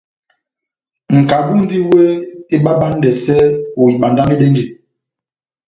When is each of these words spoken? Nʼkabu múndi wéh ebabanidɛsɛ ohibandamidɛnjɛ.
Nʼkabu 1.17 1.49
múndi 1.55 1.77
wéh 1.89 2.11
ebabanidɛsɛ 2.55 3.37
ohibandamidɛnjɛ. 3.81 4.65